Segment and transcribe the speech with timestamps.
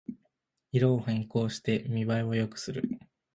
[0.71, 2.81] 色を変更して見ばえを良くする